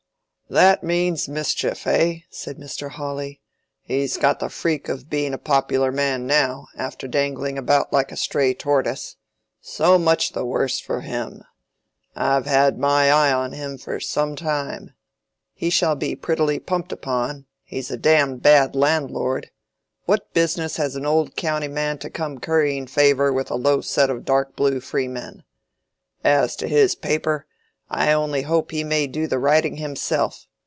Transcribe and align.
"That 0.49 0.83
means 0.83 1.29
mischief, 1.29 1.87
eh?" 1.87 2.23
said 2.29 2.57
Mr. 2.57 2.89
Hawley. 2.89 3.39
"He's 3.81 4.17
got 4.17 4.41
the 4.41 4.49
freak 4.49 4.89
of 4.89 5.09
being 5.09 5.33
a 5.33 5.37
popular 5.37 5.93
man 5.93 6.27
now, 6.27 6.67
after 6.75 7.07
dangling 7.07 7.57
about 7.57 7.93
like 7.93 8.11
a 8.11 8.17
stray 8.17 8.53
tortoise. 8.53 9.15
So 9.61 9.97
much 9.97 10.33
the 10.33 10.43
worse 10.43 10.77
for 10.77 10.99
him. 10.99 11.41
I've 12.17 12.47
had 12.47 12.77
my 12.77 13.09
eye 13.09 13.31
on 13.31 13.53
him 13.53 13.77
for 13.77 14.01
some 14.01 14.35
time. 14.35 14.93
He 15.53 15.69
shall 15.69 15.95
be 15.95 16.17
prettily 16.17 16.59
pumped 16.59 16.91
upon. 16.91 17.45
He's 17.63 17.89
a 17.89 17.95
damned 17.95 18.41
bad 18.41 18.75
landlord. 18.75 19.51
What 20.03 20.33
business 20.33 20.75
has 20.75 20.97
an 20.97 21.05
old 21.05 21.37
county 21.37 21.69
man 21.69 21.97
to 21.99 22.09
come 22.09 22.39
currying 22.41 22.87
favor 22.87 23.31
with 23.31 23.49
a 23.51 23.55
low 23.55 23.79
set 23.79 24.09
of 24.09 24.25
dark 24.25 24.57
blue 24.57 24.81
freemen? 24.81 25.45
As 26.25 26.57
to 26.57 26.67
his 26.67 26.93
paper, 26.93 27.45
I 27.93 28.13
only 28.13 28.43
hope 28.43 28.71
he 28.71 28.85
may 28.85 29.05
do 29.07 29.27
the 29.27 29.37
writing 29.37 29.75
himself. 29.75 30.45